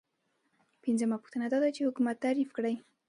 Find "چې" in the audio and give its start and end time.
1.75-1.87